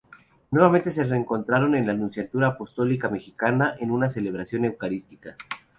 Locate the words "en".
1.75-1.85, 3.79-3.91